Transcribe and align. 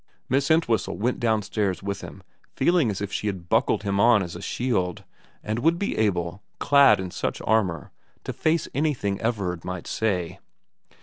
Miss 0.29 0.49
Entwhistle 0.49 0.97
went 0.97 1.19
downstairs 1.19 1.83
with 1.83 2.01
him 2.01 2.23
feeling 2.55 2.89
as 2.89 3.01
if 3.01 3.13
she 3.13 3.27
had 3.27 3.49
buckled 3.49 3.83
him 3.83 3.99
on 3.99 4.23
as 4.23 4.35
a 4.35 4.41
shield, 4.41 5.03
and 5.43 5.59
would 5.59 5.77
be 5.77 5.95
able, 5.95 6.41
clad 6.57 6.99
in 6.99 7.11
such 7.11 7.39
armour, 7.45 7.91
to 8.23 8.33
face 8.33 8.67
anything 8.73 9.21
Everard 9.21 9.63
might 9.63 9.85
say. 9.85 10.39